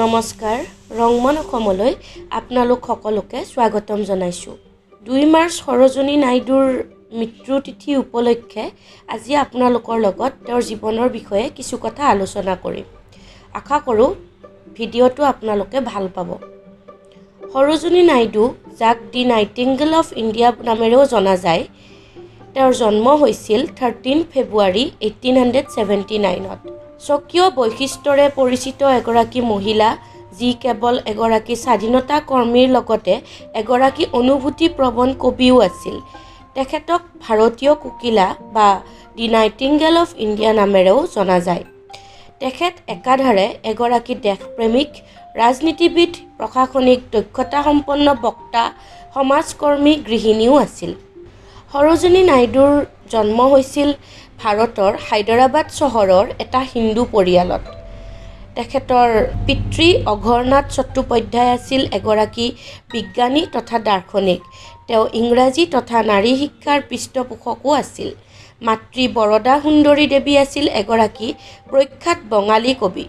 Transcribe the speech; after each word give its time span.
নমস্কাৰ 0.00 0.60
ৰংমন 1.00 1.34
অসমলৈ 1.40 1.92
আপোনালোক 2.38 2.78
সকলোকে 2.90 3.38
স্বাগতম 3.52 3.98
জনাইছোঁ 4.10 4.54
দুই 5.06 5.22
মাৰ্চ 5.34 5.52
সৰোজনী 5.64 6.14
নাইডুৰ 6.26 6.70
মৃত্যু 7.18 7.58
তিথি 7.66 7.96
উপলক্ষে 8.04 8.64
আজি 9.16 9.32
আপোনালোকৰ 9.44 9.98
লগত 10.06 10.30
তেওঁৰ 10.46 10.62
জীৱনৰ 10.70 11.08
বিষয়ে 11.18 11.44
কিছু 11.58 11.74
কথা 11.84 12.02
আলোচনা 12.14 12.54
কৰিম 12.64 12.86
আশা 13.60 13.78
কৰোঁ 13.88 14.08
ভিডিঅ'টো 14.76 15.22
আপোনালোকে 15.32 15.78
ভাল 15.90 16.04
পাব 16.16 16.28
সৰোজনী 17.52 18.02
নাইডু 18.12 18.44
যাক 18.80 18.98
দি 19.12 19.22
নাইটিংগেল 19.32 19.90
অফ 20.00 20.06
ইণ্ডিয়া 20.22 20.48
নামেৰেও 20.68 21.02
জনা 21.14 21.34
যায় 21.44 21.62
তেওঁৰ 22.54 22.72
জন্ম 22.82 23.06
হৈছিল 23.22 23.60
thirteen 23.78 24.18
February 24.32 24.84
eighteen 25.06 25.34
hundred 25.40 25.66
seventy 25.74 26.16
নাইনত 26.26 26.60
স্বকীয় 27.06 27.46
বৈশিষ্ট্যৰে 27.60 28.24
পৰিচিত 28.38 28.80
এগৰাকী 28.98 29.40
মহিলা 29.52 29.88
যি 30.40 30.50
কেৱল 30.64 30.94
এগৰাকী 31.12 31.54
স্বাধীনতা 31.64 32.16
কৰ্মীৰ 32.30 32.68
লগতে 32.78 33.12
এগৰাকী 33.62 34.04
অনুভূতি 34.20 34.66
প্ৰৱণ 34.78 35.08
কবিও 35.24 35.54
আছিল 35.68 35.96
তেখেতক 36.56 37.00
ভাৰতীয় 37.24 37.72
কোকিলা 37.84 38.26
বা 38.56 38.66
দি 39.16 39.26
নাইটিংগেল 39.36 39.94
অৱ 40.04 40.08
ইণ্ডিয়া 40.26 40.52
নামেৰেও 40.60 40.98
জনা 41.14 41.38
যায় 41.46 41.64
তেখেত 42.42 42.74
একাধাৰে 42.96 43.46
এগৰাকী 43.72 44.14
দেশপ্ৰেমিক 44.28 44.90
ৰাজনীতিবিদ 45.42 46.12
প্ৰশাসনিক 46.38 47.00
দক্ষতাসম্পন্ন 47.16 48.06
বক্তা 48.24 48.62
সমাজকৰ্মী 49.16 49.92
গৃহিণীও 50.08 50.54
আছিল 50.66 50.92
সৰোজিনী 51.72 52.22
নাইডুৰ 52.32 52.74
জন্ম 53.14 53.38
হৈছিল 53.54 53.88
ভাৰতৰ 54.42 54.94
হায়দৰাবাদ 55.08 55.66
চহৰৰ 55.78 56.26
এটা 56.44 56.60
হিন্দু 56.74 57.02
পৰিয়ালত 57.14 57.64
তেখেতৰ 58.56 59.12
পিতৃ 59.50 59.86
অঘৰনাথ 60.14 60.66
চট্টোপাধ্যায় 60.76 61.52
আছিল 61.58 61.82
এগৰাকী 61.98 62.46
বিজ্ঞানী 62.94 63.42
তথা 63.56 63.78
দাৰ্শনিক 63.88 64.40
তেওঁ 64.88 65.06
ইংৰাজী 65.20 65.64
তথা 65.74 66.02
নাৰী 66.12 66.32
শিক্ষাৰ 66.42 66.80
পৃষ্ঠপোষকো 66.88 67.76
আছিল 67.82 68.08
মাতৃ 68.70 69.04
বৰদা 69.18 69.54
সুন্দৰী 69.66 70.06
দেৱী 70.14 70.34
আছিল 70.44 70.66
এগৰাকী 70.82 71.28
প্ৰখ্যাত 71.70 72.18
বঙালী 72.34 72.74
কবি 72.82 73.06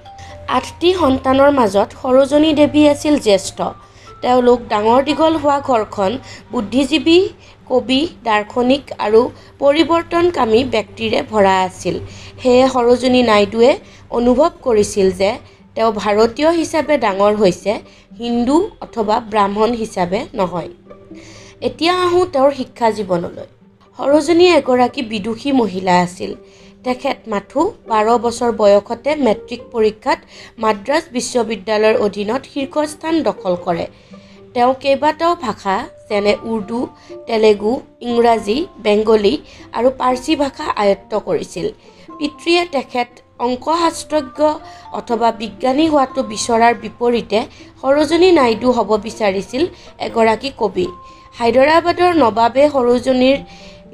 আঠটি 0.58 0.94
সন্তানৰ 1.02 1.52
মাজত 1.62 1.90
সৰোজনী 2.04 2.52
দেৱী 2.62 2.84
আছিল 2.94 3.20
জ্যেষ্ঠ 3.28 3.58
তেওঁলোক 4.24 4.60
ডাঙৰ 4.72 5.00
দীঘল 5.08 5.34
হোৱা 5.44 5.56
ঘৰখন 5.70 6.12
বুদ্ধিজীৱী 6.52 7.16
কবি 7.72 7.98
দাৰ্শনিক 8.28 8.84
আৰু 9.08 9.22
পৰিৱৰ্তনকামী 9.64 10.62
ব্যক্তিৰে 10.76 11.20
ভৰা 11.32 11.56
আছিল 11.68 11.96
সেয়ে 12.42 12.64
সৰোজিনী 12.76 13.22
নাইডুৱে 13.30 13.74
অনুভৱ 14.20 14.52
কৰিছিল 14.68 15.08
যে 15.22 15.30
তেওঁ 15.76 15.92
ভাৰতীয় 16.02 16.50
হিচাপে 16.60 16.98
ডাঙৰ 17.06 17.34
হৈছে 17.42 17.76
হিন্দু 18.22 18.58
অথবা 18.86 19.16
ব্ৰাহ্মণ 19.34 19.70
হিচাপে 19.82 20.24
নহয় 20.42 20.72
এতিয়া 21.70 21.94
আহোঁ 22.06 22.24
তেওঁৰ 22.34 22.52
শিক্ষা 22.60 22.88
জীৱনলৈ 22.98 23.48
সৰোজিনী 23.98 24.46
এগৰাকী 24.60 25.02
বিদুষী 25.12 25.50
মহিলা 25.64 25.94
আছিল 26.06 26.32
তেখেত 26.86 27.18
মাথো 27.34 27.62
বাৰ 27.90 28.06
বছৰ 28.26 28.52
বয়সতে 28.62 29.12
মেট্ৰিক 29.26 29.62
পৰীক্ষাত 29.76 30.20
মাদ্ৰাছ 30.64 31.04
বিশ্ববিদ্যালয়ৰ 31.18 31.96
অধীনত 32.08 32.42
শীৰ্ষস্থান 32.54 33.14
দখল 33.28 33.54
কৰে 33.68 33.86
তেওঁ 34.56 34.74
কেইবাটাও 34.84 35.34
ভাষা 35.46 35.76
যেনে 36.10 36.34
উৰ্দু 36.56 36.80
তেলেগু 37.30 37.70
ইংৰাজী 38.10 38.56
বেংগলী 38.88 39.32
আৰু 39.80 39.90
পাৰ্চী 40.02 40.34
ভাষা 40.44 40.66
আয়ত্ব 40.84 41.14
কৰিছিল 41.30 41.68
পিতৃয়ে 42.18 42.64
তেখেত 42.76 43.10
অংকশাস্ত্ৰজ্ঞ 43.48 44.40
অথবা 45.00 45.30
বিজ্ঞানী 45.42 45.86
হোৱাটো 45.96 46.20
বিচৰাৰ 46.34 46.74
বিপৰীতে 46.84 47.40
সৰোজনী 47.86 48.30
নাইডু 48.40 48.68
হ'ব 48.80 48.90
বিচাৰিছিল 49.08 49.64
এগৰাকী 50.10 50.50
কবি 50.62 50.88
হায়দৰাবাদৰ 51.38 52.12
নবাবে 52.24 52.64
সৰোজনীৰ 52.78 53.38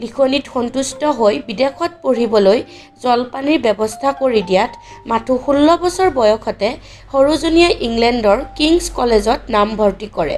লিখনিত 0.02 0.44
সন্তুষ্ট 0.56 1.02
হৈ 1.20 1.36
বিদেশত 1.48 1.92
পঢ়িবলৈ 2.04 2.60
জলপানীৰ 3.04 3.60
ব্যৱস্থা 3.66 4.10
কৰি 4.22 4.42
দিয়াত 4.50 4.72
মাথো 5.12 5.34
ষোল্ল 5.46 5.68
বছৰ 5.86 6.10
বয়সতে 6.20 6.70
সৰুজনীয়ে 7.14 7.70
ইংলেণ্ডৰ 7.88 8.40
কিংছ 8.59 8.84
কলেজত 9.00 9.40
নামভৰ্তি 9.56 10.08
কৰে 10.18 10.36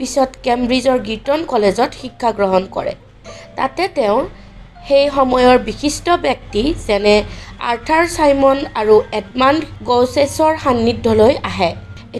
পিছত 0.00 0.30
কেম্ব্ৰিজৰ 0.46 0.98
গীৰ্তন 1.08 1.40
কলেজত 1.52 1.90
শিক্ষা 2.02 2.30
গ্ৰহণ 2.40 2.68
কৰে 2.76 2.92
তাতে 3.58 3.82
তেওঁৰ 3.98 4.22
সেই 4.88 5.06
সময়ৰ 5.16 5.56
বিশিষ্ট 5.70 6.06
ব্যক্তি 6.26 6.62
যেনে 6.88 7.14
আৰ্থাৰ 7.70 8.02
চাইমন 8.16 8.58
আৰু 8.82 8.94
এডমাণ্ড 9.20 9.60
গৌচেছৰ 9.92 10.52
সান্নিধ্যলৈ 10.64 11.32
আহে 11.50 11.70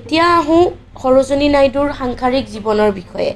এতিয়া 0.01 0.27
আহোঁ 0.41 0.63
সৰোজনী 1.03 1.49
নাইডুৰ 1.57 1.89
সাংসাৰিক 2.03 2.45
জীৱনৰ 2.55 2.91
বিষয়ে 3.01 3.31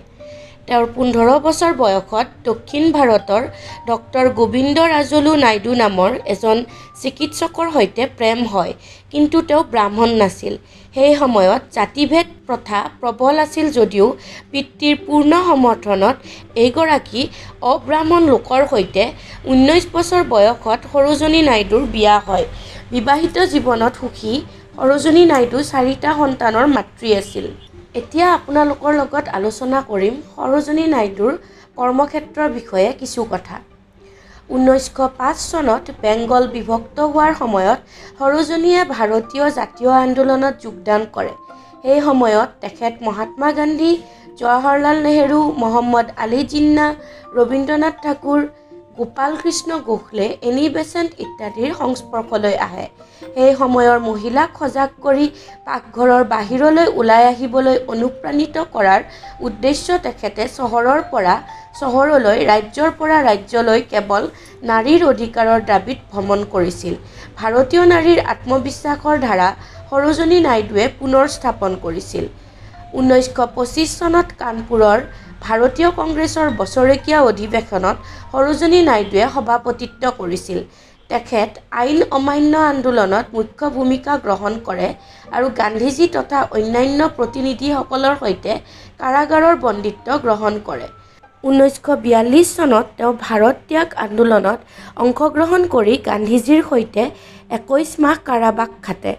তেওঁৰ 0.69 0.85
পোন্ধৰ 0.97 1.29
বছৰ 1.45 1.73
বয়সত 1.79 2.35
দক্ষিণ 2.49 2.83
ভাৰতৰ 2.97 3.47
ডক্টৰ 3.87 4.29
গোবিন্দ 4.41 4.83
ৰাজলু 4.91 5.31
নাইডু 5.45 5.73
নামৰ 5.79 6.19
এজন 6.35 6.61
চিকিৎসকৰ 7.05 7.73
সৈতে 7.77 8.07
প্ৰেম 8.21 8.43
হয় 8.53 8.73
কিন্তু 9.15 9.41
তেওঁ 9.49 9.63
ব্ৰাহ্মণ 9.73 10.15
নাছিল 10.21 10.55
সেই 10.99 11.17
সময়ত 11.23 11.75
জাতিভেদ 11.79 12.31
প্ৰথা 12.51 12.83
প্ৰবল 13.03 13.43
আছিল 13.47 13.73
যদিও 13.79 14.07
পিতৃৰ 14.55 15.03
পূৰ্ণ 15.09 15.41
সমৰ্থনত 15.49 16.15
এইগৰাকী 16.67 17.27
অব্ৰাহ্মণ 17.73 18.31
লোকৰ 18.35 18.67
সৈতে 18.75 19.09
ঊনৈছ 19.55 19.95
বছৰ 19.99 20.23
বয়সত 20.37 20.93
সৰোজনী 20.95 21.43
নাইডুৰ 21.53 21.89
বিয়া 21.97 22.17
হয় 22.31 22.47
বিবাহিত 22.95 23.51
জীৱনত 23.57 23.93
সুখী 24.05 24.39
সৰোজনী 24.79 25.29
নাইডু 25.35 25.67
চাৰিটা 25.75 26.17
সন্তানৰ 26.23 26.71
মাতৃ 26.79 27.13
আছিল 27.25 27.53
এতিয়া 28.01 28.27
আপোনালোকৰ 28.37 28.95
লগত 28.99 29.33
আলোচনা 29.39 29.79
কৰিম 29.89 30.15
সৰোজনী 30.35 30.85
নাইডুৰ 30.93 31.35
কৰ্মক্ষেত্ৰৰ 31.81 32.53
বিষয়ে 32.55 32.93
কিছু 33.03 33.25
কথা 33.33 33.59
ঊনৈছশ 34.59 34.87
পাঁচ 35.19 35.43
চনত 35.49 35.97
বেংগল 36.05 36.47
বিভক্ত 36.55 37.09
হোৱাৰ 37.17 37.35
সময়ত 37.41 37.77
সৰোজনীয়ে 38.21 38.87
ভাৰতীয় 38.95 39.51
জাতীয় 39.59 39.93
আন্দোলনত 39.99 40.65
যোগদান 40.67 41.05
কৰে 41.19 41.35
সেই 41.83 42.01
সময়ত 42.09 42.49
তেখেত 42.65 43.05
মহাত্মা 43.11 43.53
গান্ধী 43.61 43.91
জৱাহৰলাল 44.41 45.05
নেহেৰু 45.09 45.43
মহম্মদ 45.67 46.17
আলি 46.29 46.43
জিন্না 46.57 46.89
ৰবীন্দ্ৰনাথ 47.41 48.05
ঠাকুৰ 48.09 48.49
গোপাল 48.99 49.33
কৃষ্ণ 49.43 49.71
গোখলে 49.91 50.25
এনি 50.49 50.65
বেচেণ্ট 50.77 51.11
ইত্যাদিৰ 51.25 51.71
সংস্পৰ্শলৈ 51.81 52.57
আহে 52.67 52.83
সেই 53.35 53.53
সময়ৰ 53.61 53.99
মহিলাক 54.11 54.51
সজাগ 54.63 54.91
কৰি 55.07 55.25
পাকঘৰৰ 55.69 56.25
বাহিৰলৈ 56.35 56.87
ওলাই 57.05 57.23
আহিবলৈ 57.33 57.77
অনুপ্ৰাণিত 57.95 58.57
কৰাৰ 58.75 59.01
উদ্দেশ্য 59.51 59.87
তেখেতে 60.09 60.45
চহৰৰ 60.59 61.01
পৰা 61.15 61.35
চহৰলৈ 61.81 62.39
ৰাজ্যৰ 62.53 62.91
পৰা 63.01 63.17
ৰাজ্যলৈ 63.29 63.81
কেৱল 63.95 64.23
নাৰীৰ 64.73 65.01
অধিকাৰৰ 65.13 65.59
দাবীত 65.73 65.99
ভ্ৰমণ 66.17 66.41
কৰিছিল 66.57 66.95
ভাৰতীয় 67.41 67.85
নাৰীৰ 67.95 68.19
আত্মবিশ্বাসৰ 68.35 69.17
ধাৰা 69.29 69.49
সৰোজনী 69.95 70.39
নাইডুৱে 70.51 70.85
পুনৰ 71.01 71.25
স্থাপন 71.39 71.71
কৰিছিল 71.89 72.25
ঊনৈছশ 73.05 73.37
পঁচিছ 73.61 73.91
চনত 74.05 74.29
কানপুৰৰ 74.45 74.99
ভাৰতীয় 75.47 75.89
কংগ্ৰেছৰ 76.01 76.47
বছৰেকীয়া 76.61 77.19
অধিৱেশনত 77.31 77.97
সৰোজনী 78.33 78.81
নাইডুৱে 78.89 79.25
সভাপতিত্ব 79.37 80.05
কৰিছিল 80.21 80.59
তেখেত 81.13 81.51
আইন 81.81 81.99
অমান্য 82.19 82.53
আন্দোলনত 82.73 83.25
মুখ্য 83.39 83.71
ভূমিকা 83.77 84.13
গ্ৰহণ 84.27 84.53
কৰে 84.69 84.89
আৰু 85.37 85.47
গান্ধীজী 85.61 86.07
তথা 86.17 86.39
অন্যান্য 86.57 87.01
প্ৰতিনিধিসকলৰ 87.19 88.15
সৈতে 88.23 88.53
কাৰাগাৰৰ 89.03 89.57
বন্দিত্ব 89.67 90.09
গ্ৰহণ 90.25 90.55
কৰে 90.69 90.89
ঊনৈছশ 91.49 91.87
বিয়াল্লিছ 92.05 92.49
চনত 92.57 92.87
তেওঁ 92.99 93.13
ভাৰত 93.27 93.57
ত্যাগ 93.71 93.89
আন্দোলনত 94.07 94.59
অংশগ্ৰহণ 95.03 95.61
কৰি 95.75 95.95
গান্ধীজীৰ 96.11 96.61
সৈতে 96.71 97.03
একৈছ 97.59 97.91
মাহ 98.05 98.17
কাৰাবাস 98.29 98.71
খাটে 98.87 99.13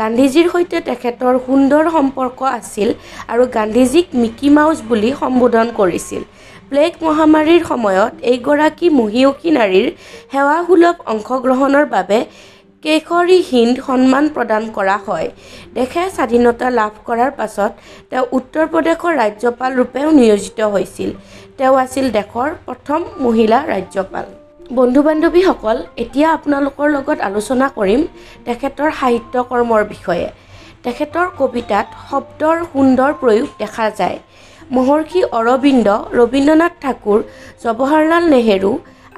গান্ধীজীৰ 0.00 0.46
সৈতে 0.52 0.76
তেখেতৰ 0.88 1.34
সুন্দৰ 1.46 1.84
সম্পৰ্ক 1.96 2.40
আছিল 2.58 2.88
আৰু 3.34 3.44
গান্ধীজীক 3.56 4.06
মিকি 4.22 4.48
মাউছ 4.56 4.76
বুলি 4.90 5.10
সম্বোধন 5.22 5.66
কৰিছিল 5.78 6.22
প্লেগ 6.70 6.92
মহামাৰীৰ 7.06 7.62
সময়ত 7.70 8.12
এইগৰাকী 8.34 8.86
মহিয়সী 9.00 9.50
নাৰীৰ 9.58 9.88
সেৱাসুলভ 10.32 10.94
অংশগ্ৰহণৰ 11.12 11.84
বাবে 11.96 12.18
কেশৰী 12.84 13.38
হিন্দ 13.52 13.74
সন্মান 13.88 14.24
প্ৰদান 14.36 14.64
কৰা 14.78 14.96
হয় 15.06 15.28
দেশে 15.80 16.02
স্বাধীনতা 16.16 16.66
লাভ 16.80 16.92
কৰাৰ 17.10 17.30
পাছত 17.42 17.70
তেওঁ 18.10 18.26
উত্তৰ 18.38 18.64
প্ৰদেশৰ 18.72 19.12
ৰাজ্যপাল 19.24 19.70
ৰূপেও 19.80 20.08
নিয়োজিত 20.20 20.58
হৈছিল 20.74 21.10
তেওঁ 21.58 21.74
আছিল 21.84 22.06
দেশৰ 22.18 22.48
প্ৰথম 22.66 23.00
মহিলা 23.26 23.58
ৰাজ্যপাল 23.76 24.26
বন্ধু 24.76 25.00
বান্ধৱীসকল 25.06 25.76
এতিয়া 26.04 26.26
আপোনালোকৰ 26.36 26.88
লগত 26.96 27.18
আলোচনা 27.28 27.66
কৰিম 27.78 28.00
তেখেতৰ 28.46 28.88
সাহিত্য 29.00 29.34
কৰ্মৰ 29.50 29.82
বিষয়ে 29.94 30.26
তেখেতৰ 30.84 31.26
কবিতাত 31.40 31.86
শব্দৰ 32.10 32.56
সুন্দৰ 32.72 33.10
প্ৰয়োগ 33.22 33.46
দেখা 33.62 33.86
যায় 33.98 34.18
মহৰ্ষি 34.76 35.20
অৰবিন্দ 35.40 35.86
ৰবীন্দ্ৰনাথ 36.18 36.74
ঠাকুৰ 36.84 37.18
জৱাহৰলাল 37.64 38.24
নেহেৰু 38.34 38.70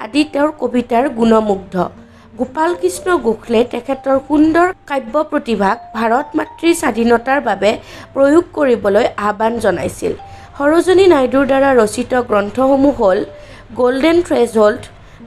আদি 0.03 0.21
তেওঁৰ 0.33 0.49
কবিতাৰ 0.61 1.03
গুণমুগ্ধ 1.19 1.75
গোপাল 2.39 2.69
কৃষ্ণ 2.81 3.07
গোখলে 3.27 3.59
তেখেতৰ 3.73 4.17
সুন্দৰ 4.29 4.67
কাব্য 4.89 5.13
প্ৰতিভাক 5.31 5.77
ভাৰত 5.97 6.27
মাতৃৰ 6.37 6.75
স্বাধীনতাৰ 6.81 7.37
বাবে 7.49 7.69
প্ৰয়োগ 8.15 8.43
কৰিবলৈ 8.57 9.05
আহ্বান 9.27 9.53
জনাইছিল 9.65 10.13
সৰোজনী 10.57 11.05
নাইডুৰ 11.13 11.45
দ্বাৰা 11.51 11.69
ৰচিত 11.81 12.11
গ্ৰন্থসমূহ 12.29 12.93
হ'ল 13.03 13.19
golden 13.79 14.17
threshold 14.61 14.81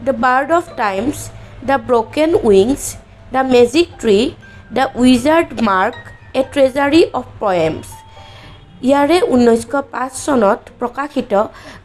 the 0.04 0.12
bird 0.12 0.50
of 0.50 0.66
times, 0.76 1.30
the 1.66 1.78
broken 1.86 2.30
wings, 2.42 2.96
the 3.30 3.42
magic 3.44 3.98
tree, 3.98 4.36
the 4.70 4.90
wizard 4.94 5.62
mark, 5.62 5.94
a 6.34 6.42
treasury 6.52 7.02
of 7.18 7.26
poems. 7.44 7.88
ইয়াৰে 8.88 9.18
ঊনৈছশ 9.34 9.62
পাঁচ 9.94 10.12
চনত 10.26 10.60
প্ৰকাশিত 10.80 11.32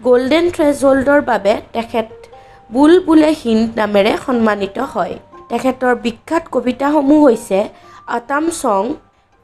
গ'ল্ডেন 0.05 0.45
থ্ৰেছ 0.55 0.57
থ্ৰেজহোল্ডৰ 0.57 1.19
বাবে 1.31 1.53
তেখেত 1.75 2.07
বুল 2.75 2.93
বুলে 3.07 3.29
হিন্দ 3.41 3.65
নামেৰে 3.81 4.11
সন্মানিত 4.25 4.77
হয় 4.93 5.15
তেখেতৰ 5.51 5.93
বিখ্যাত 6.05 6.43
কবিতাসমূহ 6.55 7.19
হৈছে 7.27 7.59
autumn 8.17 8.43
song 8.61 8.81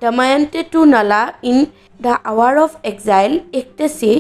Damayanti 0.04 0.60
to 0.74 0.80
Nala 0.96 1.22
in 1.50 1.58
the 2.04 2.14
hour 2.32 2.56
of 2.66 2.72
exile 2.92 3.32
ecstasy 3.62 4.12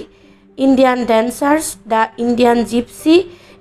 Indian 0.65 0.99
dancers 1.11 1.65
the 1.91 2.01
Indian 2.25 2.57
gypsy 2.71 3.15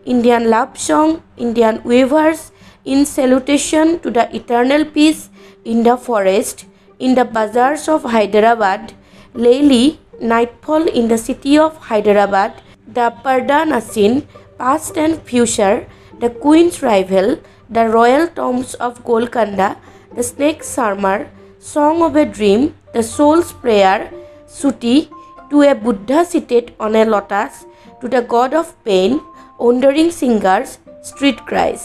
Indian 0.05 0.51
love 0.51 0.79
song, 0.79 1.23
Indian 1.37 1.81
weavers, 1.85 2.53
in 2.85 3.07
salutation 3.07 4.01
to 4.01 4.11
the 4.11 4.35
eternal 4.35 4.85
peace, 4.85 5.31
in 5.65 5.85
the 5.85 5.97
forest, 5.97 6.67
in 6.99 7.15
the 7.15 7.25
bazaars 7.25 7.89
of 7.89 8.03
Hyderabad, 8.03 8.95
Laili, 9.35 9.99
nightfall 10.21 10.89
in 10.89 11.07
the 11.09 11.19
city 11.19 11.57
of 11.57 11.77
Hyderabad, 11.77 12.61
the 12.87 13.13
Parda 13.25 13.65
Nasin, 13.73 14.25
past 14.59 14.99
and 14.99 15.23
future, 15.23 15.87
the 16.19 16.31
queen's 16.31 16.83
rival, 16.83 17.39
the 17.71 17.89
royal 17.89 18.27
tombs 18.27 18.75
of 18.75 19.05
Golconda, 19.05 19.77
the 20.17 20.23
snake 20.25 20.63
charmer, 20.75 21.31
song 21.61 22.03
of 22.03 22.17
a 22.17 22.25
dream, 22.25 22.75
the 22.93 23.03
soul's 23.03 23.53
prayer, 23.53 24.11
Suti, 24.47 25.09
to 25.51 25.63
a 25.63 25.75
Buddha 25.75 26.25
seated 26.25 26.75
on 26.81 26.97
a 26.97 27.05
lotus, 27.05 27.65
to 28.01 28.09
the 28.09 28.23
god 28.23 28.53
of 28.53 28.75
pain, 28.85 29.21
wandering 29.65 30.07
singers 30.21 30.71
street 31.09 31.37
cries 31.51 31.81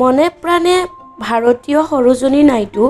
মনে 0.00 0.24
প্ৰাণে 0.42 0.74
ভাৰতীয় 1.26 1.80
সৰোজনী 1.92 2.40
নাইটো 2.48 2.88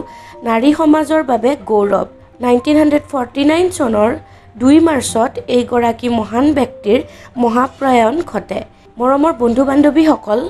নাৰী 0.48 0.70
সমাজৰ 0.80 1.20
বাবে 1.30 1.50
গৌৰৱ 1.70 2.06
nineteen 2.44 2.76
hundred 2.80 3.04
forty 3.12 3.42
nine 3.50 3.66
চনৰ 3.78 4.08
দুই 4.62 4.76
মাৰ্চত 4.88 5.30
এইগৰাকী 5.58 6.08
মহান 6.18 6.46
ব্যক্তিৰ 6.58 6.98
মহাপ্ৰয়ণ 7.44 8.14
ঘটে 8.32 8.58
মৰমৰ 9.00 9.32
বন্ধু 9.42 9.62
বান্ধৱীসকল 9.70 10.40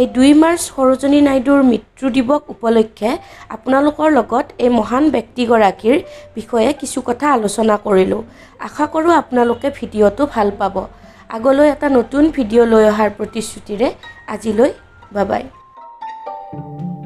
এই 0.00 0.06
দুই 0.16 0.30
মাৰ্চ 0.44 0.60
সৰোজনী 0.72 1.20
নাইডুৰ 1.28 1.60
মৃত্যু 1.72 2.06
দিৱস 2.14 2.54
উপলক্ষে 2.54 3.10
আপোনালোকৰ 3.56 4.08
লগত 4.18 4.46
এই 4.64 4.70
মহান 4.78 5.10
ব্যক্তিগৰাকীৰ 5.16 5.96
বিষয়ে 6.38 6.70
কিছু 6.82 6.98
কথা 7.10 7.26
আলোচনা 7.36 7.76
কৰিলোঁ 7.88 8.22
আশা 8.68 8.84
কৰোঁ 8.96 9.12
আপোনালোকে 9.22 9.74
ভিডিঅ'টো 9.80 10.24
ভাল 10.36 10.48
পাব 10.62 10.74
আগলৈ 11.36 11.66
এটা 11.74 11.88
নতুন 11.98 12.28
ভিডিঅ' 12.36 12.70
লৈ 12.74 12.84
অহাৰ 12.92 13.08
প্ৰতিশ্ৰুতিৰে 13.18 13.88
আজিলৈ 14.34 14.70
বাবাই 15.20 16.97